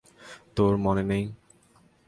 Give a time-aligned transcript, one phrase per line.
[0.55, 1.23] তোর মনে নেই?